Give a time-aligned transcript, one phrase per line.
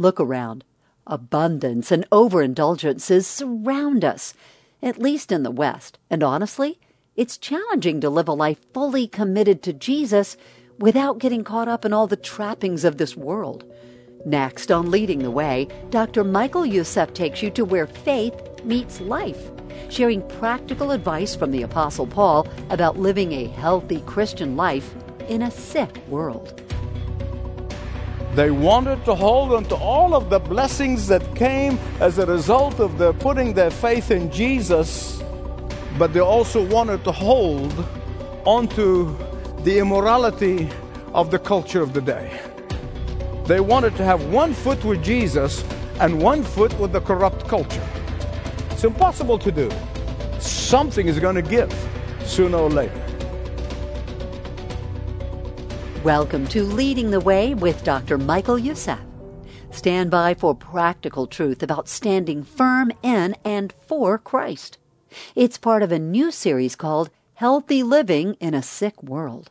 [0.00, 0.64] Look around.
[1.08, 4.32] Abundance and overindulgences surround us,
[4.80, 5.98] at least in the West.
[6.08, 6.78] And honestly,
[7.16, 10.36] it's challenging to live a life fully committed to Jesus
[10.78, 13.64] without getting caught up in all the trappings of this world.
[14.24, 16.22] Next on Leading the Way, Dr.
[16.22, 19.50] Michael Youssef takes you to where faith meets life,
[19.88, 24.94] sharing practical advice from the Apostle Paul about living a healthy Christian life
[25.28, 26.62] in a sick world.
[28.38, 32.78] They wanted to hold on to all of the blessings that came as a result
[32.78, 35.20] of their putting their faith in Jesus,
[35.98, 37.74] but they also wanted to hold
[38.44, 39.16] onto
[39.64, 40.70] the immorality
[41.14, 42.40] of the culture of the day.
[43.46, 45.64] They wanted to have one foot with Jesus
[45.98, 47.88] and one foot with the corrupt culture.
[48.70, 49.68] It's impossible to do.
[50.38, 51.74] Something is going to give
[52.24, 53.07] sooner or later.
[56.04, 58.18] Welcome to Leading the Way with Dr.
[58.18, 59.00] Michael Youssef.
[59.72, 64.78] Stand by for practical truth about standing firm in and for Christ.
[65.34, 69.50] It's part of a new series called Healthy Living in a Sick World.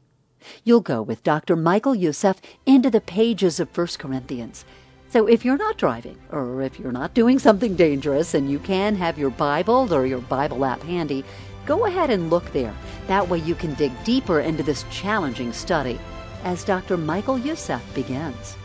[0.63, 1.57] You'll go with Dr.
[1.57, 4.63] Michael Youssef into the pages of 1 Corinthians.
[5.09, 8.95] So if you're not driving, or if you're not doing something dangerous and you can
[8.95, 11.25] have your Bible or your Bible app handy,
[11.65, 12.73] go ahead and look there.
[13.07, 15.99] That way you can dig deeper into this challenging study
[16.43, 16.97] as Dr.
[16.97, 18.55] Michael Youssef begins.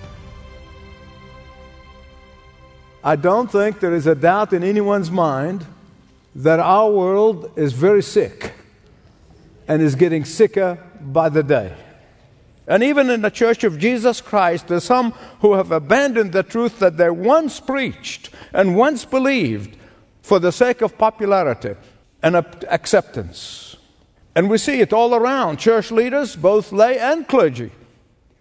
[3.05, 5.67] I don't think there is a doubt in anyone's mind
[6.35, 8.53] that our world is very sick
[9.67, 11.75] and is getting sicker by the day.
[12.67, 16.79] And even in the Church of Jesus Christ, there's some who have abandoned the truth
[16.79, 19.77] that they once preached and once believed
[20.23, 21.75] for the sake of popularity
[22.23, 23.72] and acceptance.
[24.35, 25.59] And we see it all around.
[25.59, 27.71] Church leaders, both lay and clergy,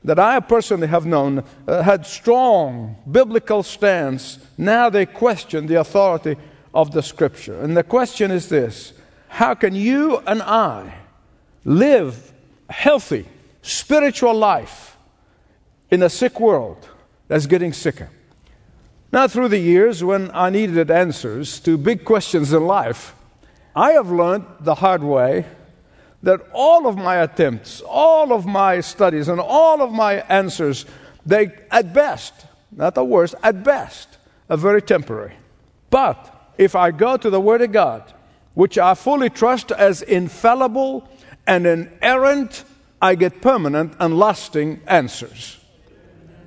[0.04, 4.40] that I personally have known, uh, had strong biblical stance.
[4.58, 6.38] Now they question the authority
[6.74, 7.62] of the Scripture.
[7.62, 8.94] And the question is this
[9.28, 10.94] How can you and I
[11.66, 12.32] live
[12.70, 13.28] a healthy,
[13.62, 14.98] spiritual life
[15.90, 16.88] in a sick world
[17.28, 18.10] that's getting sicker?
[19.12, 23.14] Now, through the years, when I needed answers to big questions in life,
[23.76, 25.46] I have learned the hard way
[26.24, 30.86] that all of my attempts, all of my studies, and all of my answers,
[31.26, 32.34] they, at best,
[32.72, 34.18] not the worst, at best,
[34.50, 35.34] are very temporary.
[35.90, 38.14] But if I go to the Word of God,
[38.54, 41.08] which I fully trust as infallible
[41.48, 42.64] and inerrant,
[43.02, 45.58] I get permanent and lasting answers.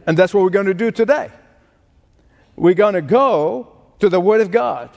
[0.07, 1.31] And that's what we're going to do today.
[2.57, 4.91] We're going to go to the Word of God.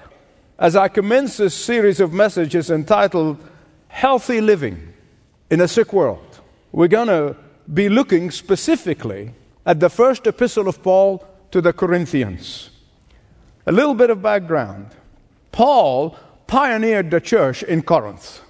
[0.59, 3.37] As I commence this series of messages entitled
[3.87, 4.93] healthy living
[5.49, 6.39] in a sick world.
[6.71, 7.35] We're going to
[7.73, 9.33] be looking specifically
[9.65, 12.69] at the first epistle of Paul to the Corinthians.
[13.65, 14.87] A little bit of background
[15.51, 16.15] Paul
[16.45, 18.41] pioneered the church in Corinth.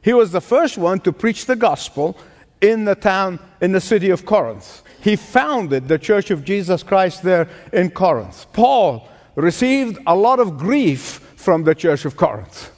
[0.00, 2.16] He was the first one to preach the gospel
[2.60, 4.82] in the town, in the city of Corinth.
[5.00, 8.46] He founded the church of Jesus Christ there in Corinth.
[8.52, 12.70] Paul received a lot of grief from the church of Corinth.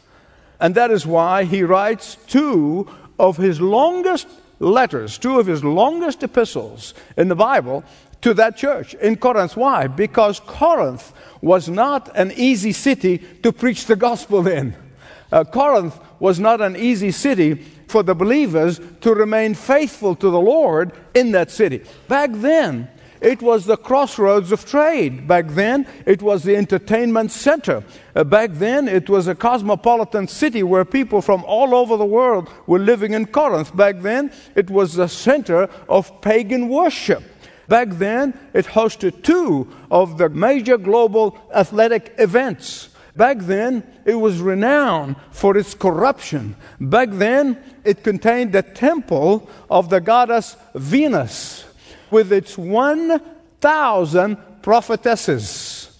[0.60, 2.88] And that is why he writes two
[3.19, 4.28] of his longest
[4.59, 7.82] letters, two of his longest epistles in the Bible
[8.21, 9.56] to that church in Corinth.
[9.56, 9.87] Why?
[9.87, 14.76] Because Corinth was not an easy city to preach the gospel in.
[15.32, 17.54] Uh, Corinth was not an easy city
[17.88, 21.82] for the believers to remain faithful to the Lord in that city.
[22.09, 22.88] Back then,
[23.20, 25.28] it was the crossroads of trade.
[25.28, 27.84] Back then, it was the entertainment center.
[28.14, 32.48] Uh, back then, it was a cosmopolitan city where people from all over the world
[32.66, 33.76] were living in Corinth.
[33.76, 37.22] Back then, it was the center of pagan worship.
[37.69, 42.88] Back then, it hosted two of the major global athletic events.
[43.16, 46.56] Back then, it was renowned for its corruption.
[46.80, 51.64] Back then, it contained the temple of the goddess Venus
[52.10, 55.98] with its 1,000 prophetesses.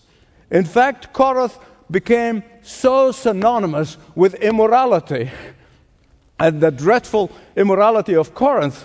[0.51, 1.59] In fact, Corinth
[1.91, 5.31] became so synonymous with immorality
[6.39, 8.85] and the dreadful immorality of Corinth.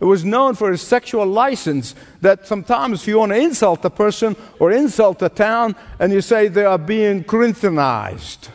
[0.00, 3.90] It was known for its sexual license that sometimes if you want to insult a
[3.90, 8.48] person or insult a town and you say they are being Corinthianized.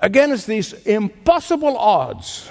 [0.00, 2.50] Against these impossible odds,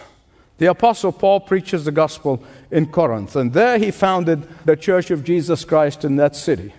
[0.62, 5.24] the Apostle Paul preaches the gospel in Corinth, and there he founded the Church of
[5.24, 6.72] Jesus Christ in that city.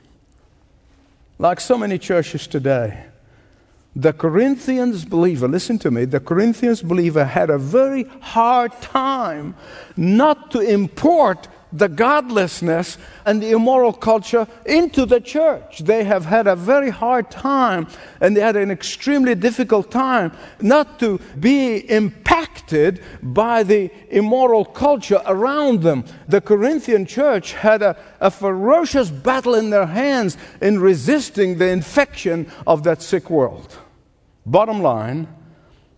[1.37, 3.06] Like so many churches today,
[3.96, 9.56] the Corinthians believer, listen to me, the Corinthians believer had a very hard time
[9.96, 15.80] not to import the godlessness and the immoral culture into the church.
[15.80, 17.86] They have had a very hard time
[18.20, 25.22] and they had an extremely difficult time not to be impacted by the immoral culture
[25.26, 26.04] around them.
[26.28, 32.50] The Corinthian church had a, a ferocious battle in their hands in resisting the infection
[32.66, 33.78] of that sick world.
[34.44, 35.28] Bottom line,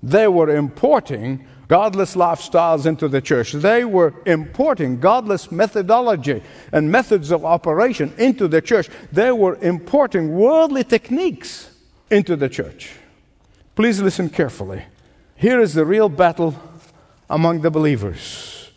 [0.03, 3.53] they were importing godless lifestyles into the church.
[3.53, 8.89] They were importing godless methodology and methods of operation into the church.
[9.13, 11.71] They were importing worldly techniques
[12.11, 12.93] into the church.
[13.75, 14.85] Please listen carefully.
[15.37, 16.55] Here is the real battle
[17.29, 18.71] among the believers.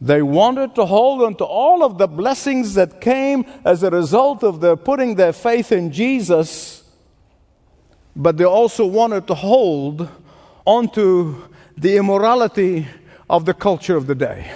[0.00, 4.42] They wanted to hold on to all of the blessings that came as a result
[4.42, 6.82] of their putting their faith in Jesus,
[8.16, 10.08] but they also wanted to hold
[10.64, 11.42] onto
[11.80, 12.86] the immorality
[13.28, 14.52] of the culture of the day.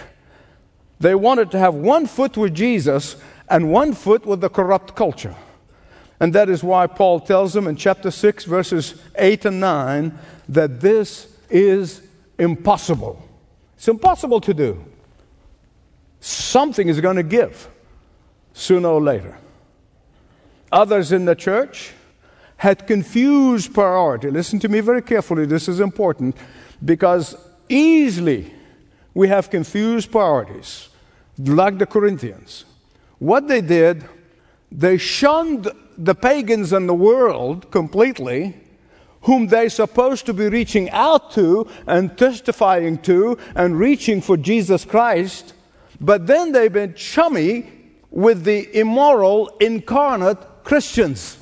[1.00, 3.16] They wanted to have one foot with Jesus
[3.48, 5.34] and one foot with the corrupt culture.
[6.20, 10.18] And that is why Paul tells them in chapter 6, verses 8 and 9,
[10.50, 12.02] that this is
[12.38, 13.26] impossible.
[13.76, 14.84] It's impossible to do.
[16.20, 17.68] Something is going to give
[18.52, 19.36] sooner or later.
[20.70, 21.92] Others in the church
[22.56, 24.30] had confused priority.
[24.30, 26.36] Listen to me very carefully, this is important
[26.84, 27.36] because
[27.68, 28.52] easily
[29.14, 30.88] we have confused priorities,
[31.38, 32.64] like the Corinthians.
[33.18, 34.04] What they did,
[34.70, 38.54] they shunned the pagans and the world completely,
[39.22, 44.84] whom they're supposed to be reaching out to and testifying to and reaching for Jesus
[44.84, 45.54] Christ,
[46.00, 47.70] but then they've been chummy
[48.10, 51.38] with the immoral, incarnate Christians.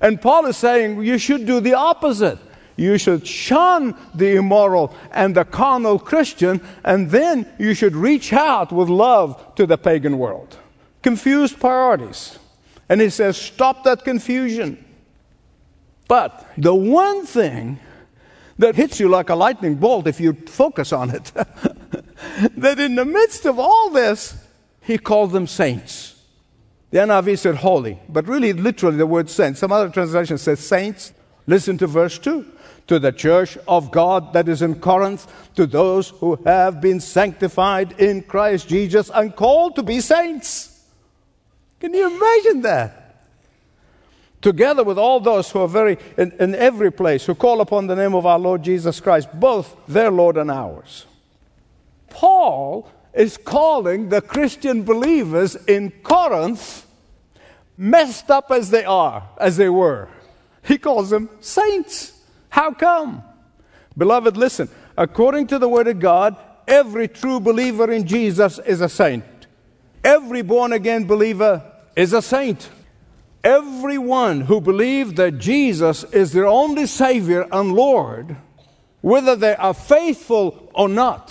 [0.00, 2.38] And Paul is saying you should do the opposite.
[2.82, 8.72] You should shun the immoral and the carnal Christian, and then you should reach out
[8.72, 10.58] with love to the pagan world.
[11.00, 12.38] Confused priorities.
[12.88, 14.84] And he says, stop that confusion.
[16.08, 17.78] But the one thing
[18.58, 21.32] that hits you like a lightning bolt if you focus on it,
[22.56, 24.36] that in the midst of all this,
[24.80, 26.20] he called them saints.
[26.90, 29.60] The NIV said holy, but really, literally, the word saints.
[29.60, 31.12] Some other translation says saints.
[31.46, 32.46] Listen to verse 2
[32.86, 38.00] to the church of God that is in Corinth, to those who have been sanctified
[38.00, 40.84] in Christ Jesus and called to be saints.
[41.80, 42.98] Can you imagine that?
[44.40, 47.94] Together with all those who are very in, in every place who call upon the
[47.94, 51.06] name of our Lord Jesus Christ, both their Lord and ours.
[52.10, 56.86] Paul is calling the Christian believers in Corinth,
[57.76, 60.08] messed up as they are, as they were.
[60.62, 62.12] He calls them saints.
[62.48, 63.22] How come?
[63.96, 64.68] Beloved, listen.
[64.96, 66.36] According to the Word of God,
[66.68, 69.24] every true believer in Jesus is a saint.
[70.04, 71.62] Every born again believer
[71.96, 72.68] is a saint.
[73.44, 78.36] Everyone who believes that Jesus is their only Savior and Lord,
[79.00, 81.30] whether they are faithful or not,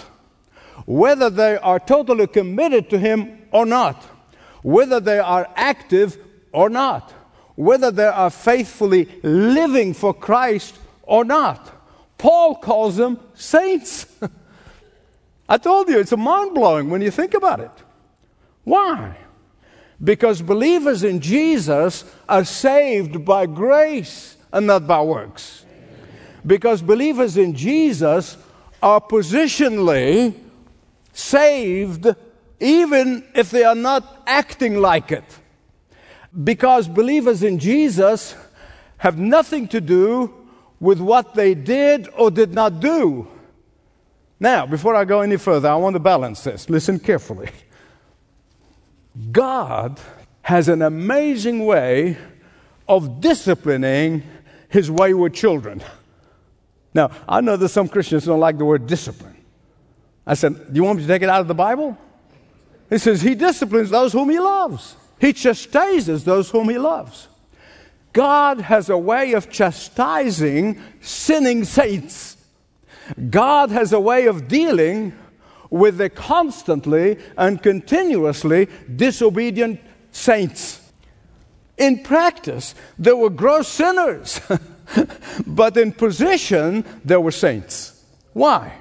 [0.86, 4.04] whether they are totally committed to Him or not,
[4.62, 6.18] whether they are active
[6.52, 7.14] or not,
[7.62, 11.72] whether they are faithfully living for Christ or not.
[12.18, 14.08] Paul calls them saints.
[15.48, 17.72] I told you, it's mind blowing when you think about it.
[18.64, 19.16] Why?
[20.04, 25.64] Because believers in Jesus are saved by grace and not by works.
[26.44, 28.38] Because believers in Jesus
[28.82, 30.34] are positionally
[31.14, 32.08] saved
[32.60, 35.41] even if they are not acting like it.
[36.44, 38.36] Because believers in Jesus
[38.98, 40.34] have nothing to do
[40.80, 43.28] with what they did or did not do.
[44.40, 46.70] Now, before I go any further, I want to balance this.
[46.70, 47.52] Listen carefully.
[49.32, 50.00] God
[50.42, 52.18] has an amazing way
[52.88, 54.24] of disciplining
[54.70, 55.84] his wayward children.
[56.94, 59.38] Now, I know that some Christians don't like the word discipline.
[60.26, 61.98] I said, Do you want me to take it out of the Bible?
[62.90, 67.28] He says, He disciplines those whom He loves, He chastises those whom He loves.
[68.12, 72.38] God has a way of chastising sinning saints.
[73.30, 75.14] God has a way of dealing
[75.70, 79.80] with the constantly and continuously disobedient
[80.12, 80.92] saints.
[81.78, 84.42] In practice, they were gross sinners,
[85.48, 88.04] but in position, they were saints.
[88.34, 88.74] Why?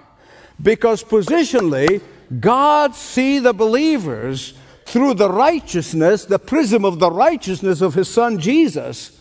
[0.60, 2.02] Because positionally,
[2.40, 4.54] God see the believers
[4.90, 9.20] through the righteousness, the prism of the righteousness of His Son Jesus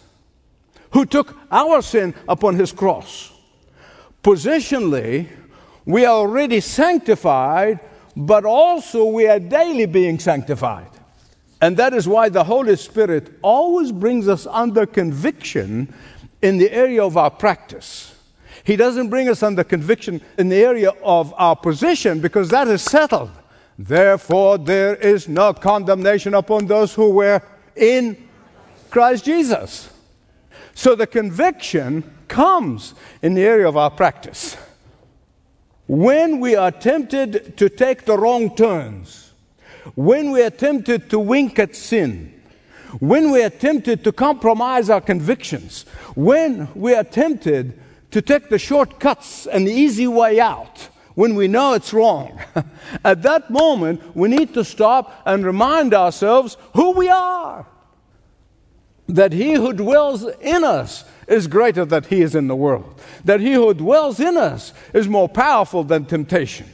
[0.91, 3.31] who took our sin upon his cross.
[4.23, 5.27] Positionally,
[5.85, 7.79] we are already sanctified
[8.15, 10.89] but also we are daily being sanctified.
[11.61, 15.93] And that is why the Holy Spirit always brings us under conviction
[16.41, 18.15] in the area of our practice.
[18.63, 22.81] He doesn't bring us under conviction in the area of our position because that is
[22.81, 23.31] settled.
[23.79, 27.41] Therefore, there is no condemnation upon those who were
[27.77, 28.27] in
[28.89, 29.89] Christ Jesus.
[30.73, 34.57] So the conviction comes in the area of our practice.
[35.87, 39.31] When we are tempted to take the wrong turns,
[39.95, 42.33] when we are tempted to wink at sin,
[42.99, 45.83] when we are tempted to compromise our convictions,
[46.15, 47.79] when we are tempted
[48.11, 50.89] to take the shortcuts and the easy way out,
[51.19, 52.39] when we know it's wrong,
[53.03, 57.67] at that moment we need to stop and remind ourselves who we are.
[59.09, 63.01] That he who dwells in us is greater than he is in the world.
[63.25, 66.67] That he who dwells in us is more powerful than temptation.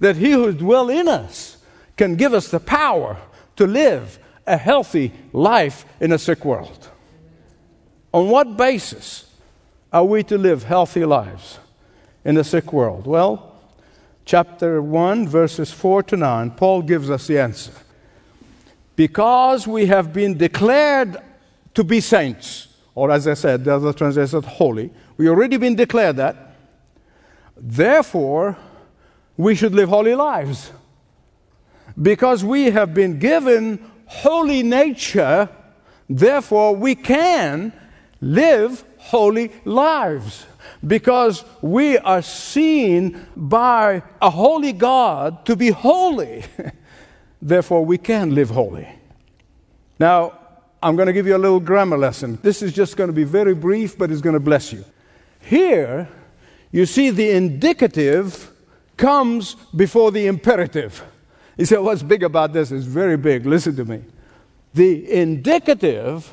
[0.00, 1.58] That he who dwells in us
[1.96, 3.18] can give us the power
[3.54, 4.18] to live
[4.48, 6.90] a healthy life in a sick world.
[8.12, 9.32] On what basis
[9.92, 11.60] are we to live healthy lives
[12.24, 13.06] in a sick world?
[13.06, 13.51] Well,
[14.24, 17.72] chapter 1, verses 4 to 9, Paul gives us the answer.
[18.96, 21.16] Because we have been declared
[21.74, 26.16] to be saints, or as I said, the other translation, holy, we already been declared
[26.16, 26.54] that.
[27.56, 28.56] Therefore,
[29.36, 30.72] we should live holy lives.
[32.00, 35.48] Because we have been given holy nature,
[36.08, 37.72] therefore we can
[38.20, 40.46] live holy lives.
[40.86, 46.44] Because we are seen by a holy God to be holy.
[47.42, 48.88] therefore we can live holy.
[49.98, 50.38] Now,
[50.82, 52.38] I'm going to give you a little grammar lesson.
[52.42, 54.84] This is just going to be very brief, but it's going to bless you.
[55.40, 56.08] Here,
[56.70, 58.50] you see the indicative
[58.96, 61.04] comes before the imperative.
[61.56, 62.72] You say, What's big about this?
[62.72, 63.46] It's very big.
[63.46, 64.02] Listen to me.
[64.74, 66.32] The indicative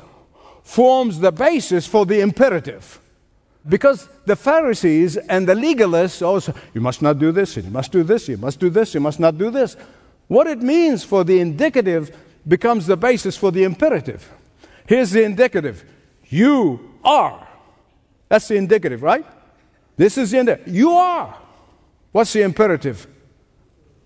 [0.62, 2.99] forms the basis for the imperative.
[3.68, 8.02] Because the Pharisees and the legalists also, you must not do this, you must do
[8.02, 9.76] this, you must do this, you must not do this.
[10.28, 14.30] What it means for the indicative becomes the basis for the imperative.
[14.86, 15.84] Here's the indicative
[16.28, 17.46] you are.
[18.28, 19.26] That's the indicative, right?
[19.96, 20.72] This is the indicative.
[20.72, 21.36] You are.
[22.12, 23.06] What's the imperative?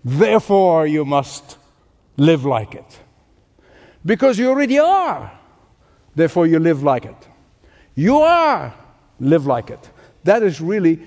[0.03, 1.57] Therefore, you must
[2.17, 2.99] live like it.
[4.05, 5.31] Because you already are.
[6.13, 7.15] Therefore, you live like it.
[7.95, 8.73] You are.
[9.19, 9.89] Live like it.
[10.23, 10.99] That is really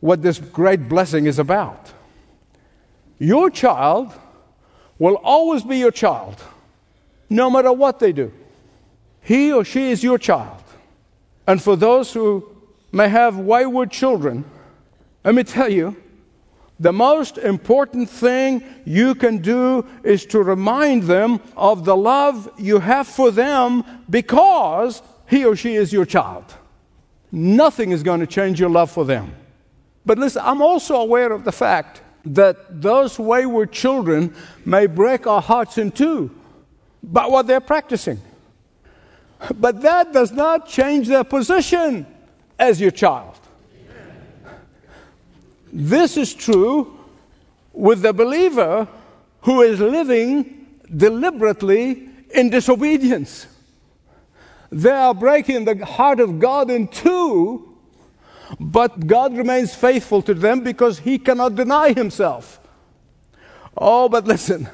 [0.00, 1.92] what this great blessing is about.
[3.18, 4.12] Your child
[4.98, 6.42] will always be your child,
[7.30, 8.32] no matter what they do.
[9.20, 10.62] He or she is your child.
[11.46, 12.48] And for those who
[12.92, 14.44] may have wayward children,
[15.24, 15.96] let me tell you,
[16.78, 22.80] the most important thing you can do is to remind them of the love you
[22.80, 26.44] have for them because he or she is your child.
[27.34, 29.34] Nothing is going to change your love for them.
[30.06, 34.32] But listen, I'm also aware of the fact that those wayward children
[34.64, 36.30] may break our hearts in two
[37.02, 38.20] by what they're practicing.
[39.56, 42.06] But that does not change their position
[42.56, 43.36] as your child.
[45.72, 46.96] This is true
[47.72, 48.86] with the believer
[49.40, 53.48] who is living deliberately in disobedience.
[54.74, 57.76] They are breaking the heart of God in two,
[58.58, 62.58] but God remains faithful to them because He cannot deny Himself.
[63.78, 64.68] Oh, but listen,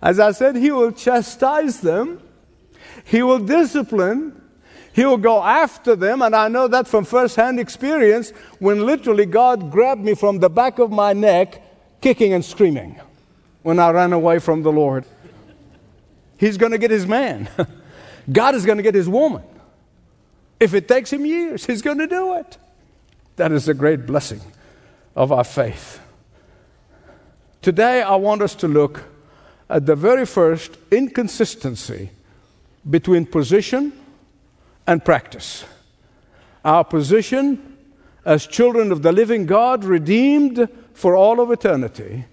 [0.00, 2.22] as I said, He will chastise them,
[3.04, 4.40] He will discipline,
[4.94, 9.70] he will go after them, and I know that from first-hand experience when literally God
[9.70, 11.62] grabbed me from the back of my neck,
[12.00, 12.98] kicking and screaming
[13.62, 15.04] when I ran away from the Lord.
[16.36, 17.48] He's going to get his man.
[18.30, 19.42] God is going to get his woman.
[20.60, 22.58] If it takes him years, he's going to do it.
[23.36, 24.40] That is a great blessing
[25.14, 26.00] of our faith.
[27.62, 29.04] Today, I want us to look
[29.70, 32.10] at the very first inconsistency
[32.88, 33.92] between position
[34.86, 35.64] and practice.
[36.64, 37.76] Our position
[38.24, 42.26] as children of the living God, redeemed for all of eternity,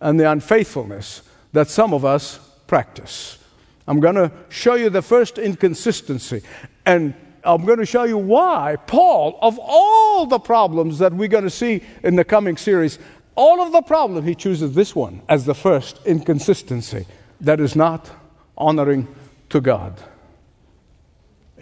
[0.00, 1.22] and the unfaithfulness
[1.52, 3.38] that some of us practice.
[3.86, 6.42] I'm going to show you the first inconsistency,
[6.84, 7.14] and
[7.44, 11.50] I'm going to show you why Paul, of all the problems that we're going to
[11.50, 12.98] see in the coming series,
[13.36, 17.06] all of the problem, he chooses this one as the first inconsistency
[17.40, 18.10] that is not
[18.56, 19.06] honoring
[19.50, 20.00] to God.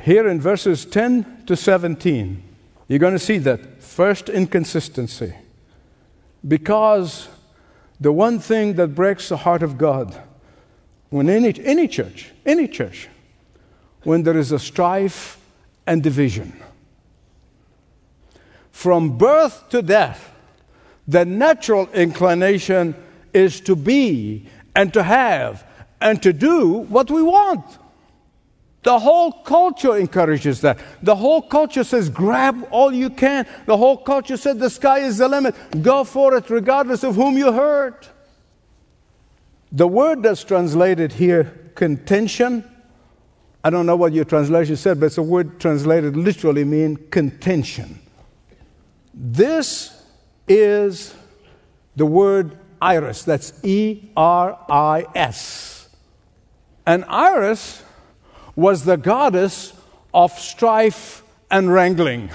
[0.00, 2.42] Here in verses 10 to 17,
[2.88, 5.34] you're going to see that first inconsistency.
[6.46, 7.28] Because
[8.00, 10.22] the one thing that breaks the heart of God
[11.14, 13.08] when any, any church, any church,
[14.02, 15.38] when there is a strife
[15.86, 16.60] and division.
[18.72, 20.34] From birth to death,
[21.06, 22.96] the natural inclination
[23.32, 25.64] is to be and to have
[26.00, 27.64] and to do what we want.
[28.82, 30.80] The whole culture encourages that.
[31.00, 33.46] The whole culture says, grab all you can.
[33.66, 35.54] The whole culture said, the sky is the limit.
[35.80, 38.10] Go for it, regardless of whom you hurt.
[39.74, 42.64] The word that's translated here, contention,
[43.64, 47.98] I don't know what your translation said, but it's a word translated literally mean contention.
[49.12, 50.00] This
[50.46, 51.12] is
[51.96, 53.24] the word eris.
[53.24, 55.88] That's E R I S.
[56.86, 57.82] And Eris
[58.54, 59.72] was the goddess
[60.12, 62.30] of strife and wrangling.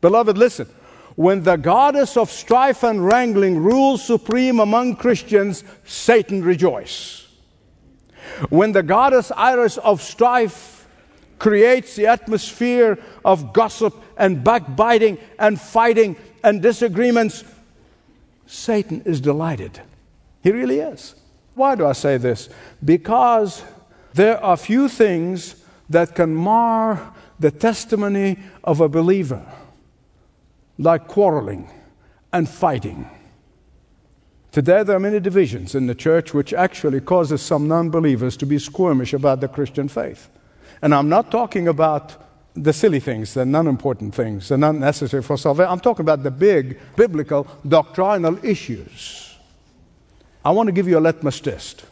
[0.00, 0.68] Beloved, listen.
[1.16, 7.26] When the goddess of strife and wrangling rules supreme among Christians, Satan rejoices.
[8.50, 10.86] When the goddess Eris of strife
[11.38, 17.44] creates the atmosphere of gossip and backbiting and fighting and disagreements,
[18.46, 19.80] Satan is delighted.
[20.42, 21.14] He really is.
[21.54, 22.50] Why do I say this?
[22.84, 23.62] Because
[24.12, 29.44] there are few things that can mar the testimony of a believer,
[30.78, 31.68] like quarreling
[32.32, 33.08] and fighting.
[34.52, 38.46] Today, there are many divisions in the church which actually causes some non believers to
[38.46, 40.28] be squirmish about the Christian faith.
[40.80, 42.14] And I'm not talking about
[42.54, 45.70] the silly things, the non important things, the non necessary for salvation.
[45.70, 49.36] I'm talking about the big biblical doctrinal issues.
[50.44, 51.84] I want to give you a litmus test.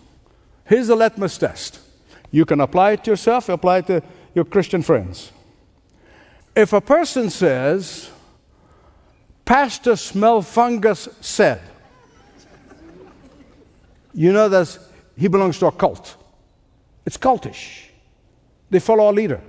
[0.64, 1.80] Here's a litmus test.
[2.30, 4.02] You can apply it to yourself, apply it to
[4.34, 5.32] your Christian friends.
[6.56, 8.10] If a person says,
[9.44, 11.60] Pastor Smelfungus said,
[14.14, 14.78] you know that
[15.16, 16.16] he belongs to a cult.
[17.04, 17.88] It's cultish.
[18.70, 19.40] They follow a leader.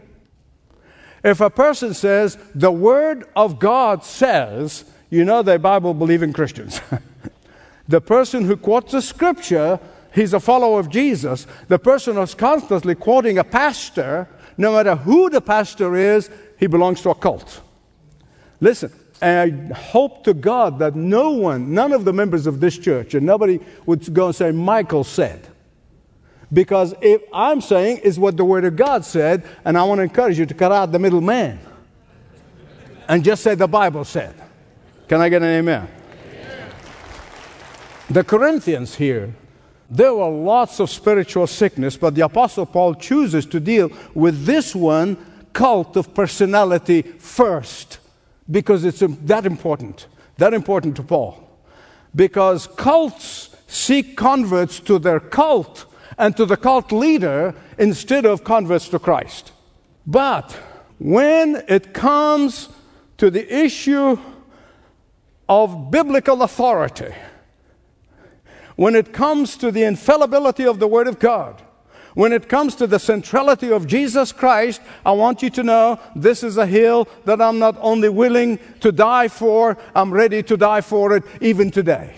[1.23, 6.81] If a person says, the Word of God says, you know they're Bible believing Christians.
[7.87, 9.79] the person who quotes the scripture
[10.15, 11.45] he's a follower of Jesus.
[11.67, 14.27] The person who's constantly quoting a pastor,
[14.57, 17.61] no matter who the pastor is, he belongs to a cult.
[18.61, 23.13] Listen, I hope to God that no one, none of the members of this church,
[23.13, 25.47] and nobody would go and say, Michael said.
[26.51, 30.03] Because if I'm saying is what the Word of God said, and I want to
[30.03, 31.59] encourage you to cut out the middleman
[33.07, 34.35] and just say the Bible said.
[35.07, 35.87] Can I get an amen?
[35.87, 36.71] amen?
[38.09, 39.33] The Corinthians here
[39.89, 44.75] there were lots of spiritual sickness, but the Apostle Paul chooses to deal with this
[44.75, 45.15] one
[45.53, 47.99] cult of personality first
[48.49, 50.07] because it's that important.
[50.37, 51.41] That important to Paul.
[52.15, 55.85] Because cults seek converts to their cult
[56.17, 59.51] and to the cult leader instead of converts to Christ.
[60.07, 60.51] But
[60.99, 62.69] when it comes
[63.17, 64.17] to the issue
[65.49, 67.13] of biblical authority,
[68.75, 71.61] when it comes to the infallibility of the Word of God,
[72.15, 76.43] when it comes to the centrality of Jesus Christ, I want you to know this
[76.43, 80.79] is a hill that I'm not only willing to die for, I'm ready to die
[80.79, 82.15] for it even today.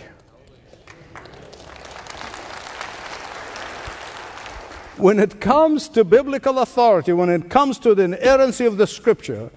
[4.98, 9.50] When it comes to biblical authority, when it comes to the inerrancy of the Scripture,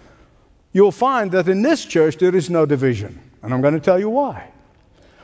[0.72, 3.20] you'll find that in this church there is no division.
[3.42, 4.50] And I'm going to tell you why.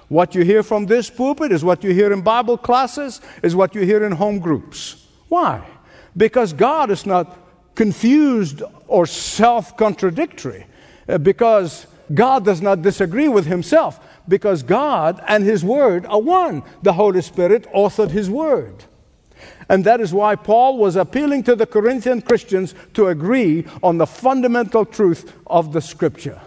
[0.08, 3.74] What you hear from this pulpit is what you hear in Bible classes, is what
[3.74, 5.05] you hear in home groups.
[5.28, 5.66] Why?
[6.16, 7.36] Because God is not
[7.74, 10.66] confused or self contradictory.
[11.08, 14.00] Uh, because God does not disagree with himself.
[14.28, 16.62] Because God and his word are one.
[16.82, 18.84] The Holy Spirit authored his word.
[19.68, 24.06] And that is why Paul was appealing to the Corinthian Christians to agree on the
[24.06, 26.40] fundamental truth of the scripture.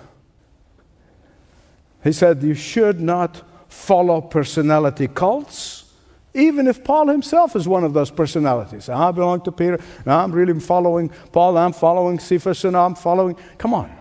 [2.03, 5.88] He said, You should not follow personality cults,
[6.33, 8.87] even if Paul himself is one of those personalities.
[8.89, 13.35] I belong to Peter, and I'm really following Paul, I'm following Cephas, and I'm following.
[13.57, 13.91] Come on.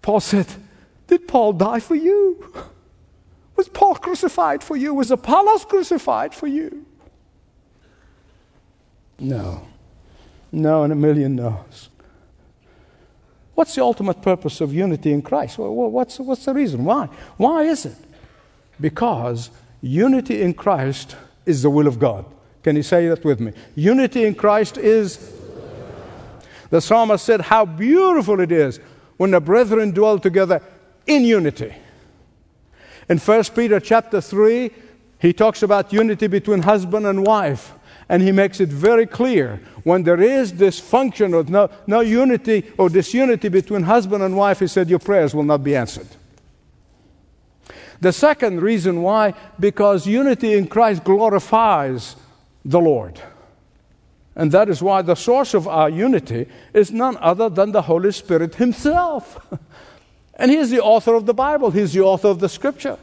[0.00, 0.46] Paul said,
[1.06, 2.52] Did Paul die for you?
[3.56, 4.94] Was Paul crucified for you?
[4.94, 6.86] Was Apollos crucified for you?
[9.18, 9.66] No.
[10.52, 11.90] No, and a million no's.
[13.54, 15.58] What's the ultimate purpose of unity in Christ?
[15.58, 16.84] What's, what's the reason?
[16.84, 17.06] Why?
[17.36, 17.96] Why is it?
[18.80, 19.50] Because
[19.80, 22.24] unity in Christ is the will of God.
[22.62, 23.52] Can you say that with me?
[23.74, 25.34] Unity in Christ is.
[26.70, 28.78] The psalmist said, How beautiful it is
[29.16, 30.60] when the brethren dwell together
[31.06, 31.74] in unity.
[33.08, 34.70] In 1 Peter chapter 3,
[35.18, 37.72] he talks about unity between husband and wife.
[38.10, 42.88] And he makes it very clear when there is dysfunction or no, no unity or
[42.88, 46.08] disunity between husband and wife, he said, Your prayers will not be answered.
[48.00, 52.16] The second reason why, because unity in Christ glorifies
[52.64, 53.20] the Lord.
[54.36, 58.12] And that is why the source of our unity is none other than the Holy
[58.12, 59.44] Spirit Himself.
[60.34, 62.98] and He is the author of the Bible, He's the author of the Scripture.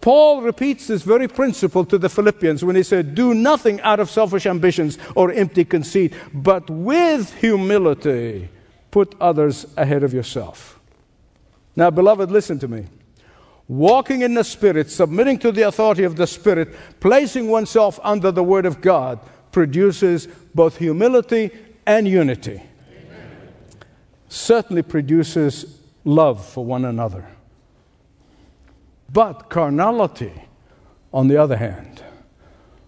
[0.00, 4.08] Paul repeats this very principle to the Philippians when he said, Do nothing out of
[4.08, 8.48] selfish ambitions or empty conceit, but with humility
[8.90, 10.80] put others ahead of yourself.
[11.76, 12.86] Now, beloved, listen to me.
[13.70, 18.42] Walking in the Spirit, submitting to the authority of the Spirit, placing oneself under the
[18.42, 19.20] Word of God
[19.52, 21.52] produces both humility
[21.86, 22.60] and unity.
[22.90, 23.48] Amen.
[24.28, 27.28] Certainly produces love for one another.
[29.12, 30.32] But carnality,
[31.14, 32.02] on the other hand,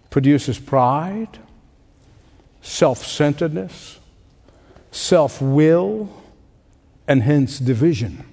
[0.09, 1.39] produces pride,
[2.61, 4.01] self centeredness,
[4.91, 6.09] self will,
[7.07, 8.25] and hence division.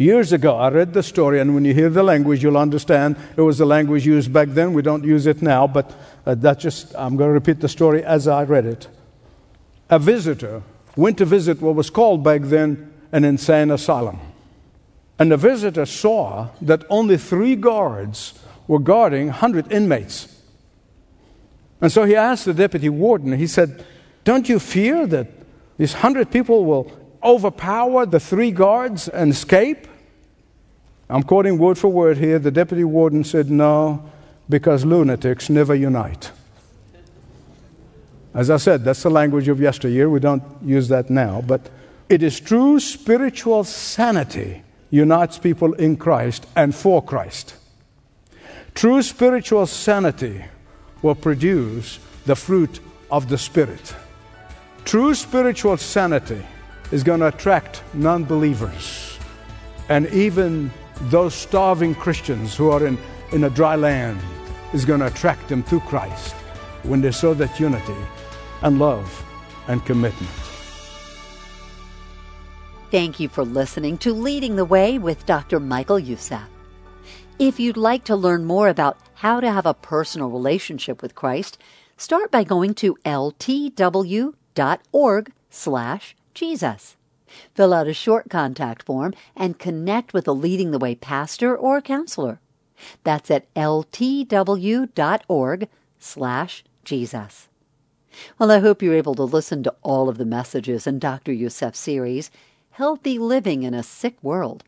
[0.00, 3.42] Years ago, I read the story, and when you hear the language, you'll understand it
[3.42, 4.72] was the language used back then.
[4.72, 8.02] We don't use it now, but uh, that just, I'm going to repeat the story
[8.02, 8.88] as I read it.
[9.90, 10.62] A visitor
[10.96, 14.18] went to visit what was called back then an insane asylum.
[15.18, 18.32] And the visitor saw that only three guards
[18.68, 20.34] were guarding 100 inmates.
[21.82, 23.84] And so he asked the deputy warden, he said,
[24.24, 25.26] Don't you fear that
[25.76, 26.90] these 100 people will
[27.22, 29.88] overpower the three guards and escape?
[31.10, 32.38] I'm quoting word for word here.
[32.38, 34.08] The deputy warden said, No,
[34.48, 36.30] because lunatics never unite.
[38.32, 40.08] As I said, that's the language of yesteryear.
[40.08, 41.42] We don't use that now.
[41.44, 41.68] But
[42.08, 47.56] it is true spiritual sanity unites people in Christ and for Christ.
[48.74, 50.44] True spiritual sanity
[51.02, 52.78] will produce the fruit
[53.10, 53.96] of the Spirit.
[54.84, 56.46] True spiritual sanity
[56.92, 59.18] is going to attract non believers
[59.88, 60.70] and even
[61.02, 62.98] those starving Christians who are in,
[63.32, 64.20] in a dry land
[64.72, 66.34] is going to attract them to Christ
[66.82, 67.96] when they show that unity
[68.62, 69.24] and love
[69.68, 70.30] and commitment.
[72.90, 75.60] Thank you for listening to Leading the Way with Dr.
[75.60, 76.42] Michael Youssef.
[77.38, 81.56] If you'd like to learn more about how to have a personal relationship with Christ,
[81.96, 84.34] start by going to ltw.org
[85.50, 86.96] slash Jesus.
[87.54, 91.80] Fill out a short contact form and connect with a Leading the Way pastor or
[91.80, 92.40] counselor.
[93.04, 94.88] That's at ltw.org
[95.98, 97.48] slash Jesus.
[98.38, 101.32] Well, I hope you're able to listen to all of the messages in Dr.
[101.32, 102.30] Youssef's series
[102.80, 104.64] healthy living in a sick world,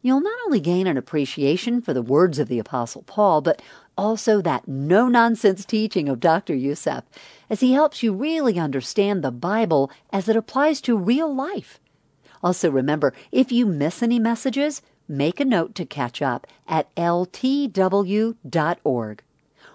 [0.00, 3.60] you'll not only gain an appreciation for the words of the Apostle Paul, but
[3.98, 6.54] also that no nonsense teaching of Dr.
[6.54, 7.02] Youssef,
[7.50, 11.80] as he helps you really understand the Bible as it applies to real life.
[12.46, 18.34] Also, remember, if you miss any messages, make a note to catch up at ltw.org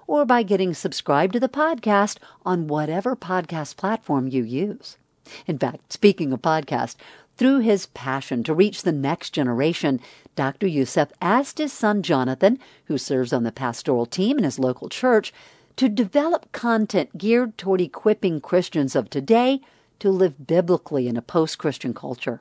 [0.08, 4.98] or by getting subscribed to the podcast on whatever podcast platform you use.
[5.46, 6.96] In fact, speaking of podcast,
[7.36, 10.00] through his passion to reach the next generation,
[10.38, 10.66] Dr.
[10.66, 15.34] Youssef asked his son Jonathan, who serves on the pastoral team in his local church,
[15.76, 19.60] to develop content geared toward equipping Christians of today
[20.00, 22.40] to live biblically in a post Christian culture.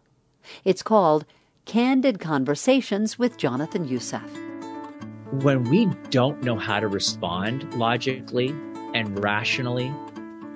[0.64, 1.24] It's called
[1.64, 4.22] Candid Conversations with Jonathan Youssef.
[5.42, 8.48] When we don't know how to respond logically
[8.94, 9.92] and rationally,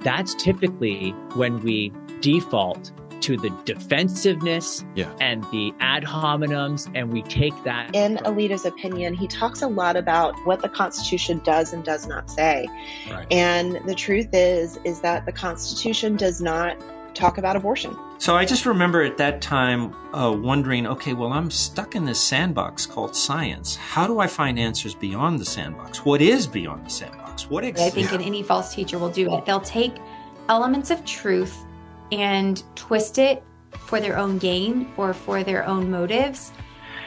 [0.01, 2.93] that's typically when we default
[3.25, 5.11] to the defensiveness yeah.
[5.19, 7.95] and the ad hominems, and we take that.
[7.95, 12.31] In Alito's opinion, he talks a lot about what the Constitution does and does not
[12.31, 12.69] say.
[13.11, 13.27] Right.
[13.33, 16.77] And the truth is, is that the Constitution does not
[17.15, 17.97] talk about abortion.
[18.19, 22.21] So I just remember at that time uh, wondering, okay, well, I'm stuck in this
[22.21, 23.77] sandbox called science.
[23.77, 26.05] How do I find answers beyond the sandbox?
[26.05, 27.49] What is beyond the sandbox?
[27.49, 28.21] What ex- I think yeah.
[28.21, 29.47] any false teacher will do it.
[29.47, 29.95] They'll take
[30.49, 31.65] elements of truth
[32.13, 33.43] and twist it
[33.79, 36.53] for their own gain or for their own motives.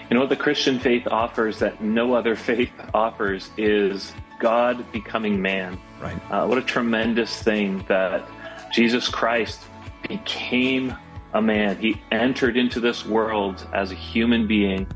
[0.10, 5.42] You know what the Christian faith offers that no other faith offers is God becoming
[5.42, 5.80] man.
[6.02, 6.16] Right.
[6.32, 8.28] Uh, what a tremendous thing that
[8.72, 9.62] Jesus Christ
[10.08, 10.96] became
[11.34, 11.78] a man.
[11.78, 14.88] He entered into this world as a human being.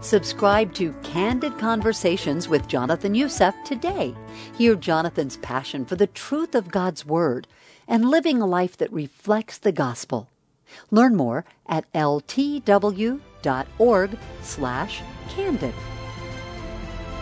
[0.00, 4.14] Subscribe to Candid Conversations with Jonathan Youssef today.
[4.56, 7.46] Hear Jonathan's passion for the truth of God's Word
[7.86, 10.28] and living a life that reflects the gospel.
[10.90, 13.20] Learn more at ltw.org
[13.78, 15.74] org slash candid.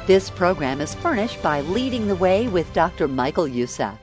[0.07, 3.09] This program is furnished by Leading the Way with Dr.
[3.09, 3.99] Michael Youssef.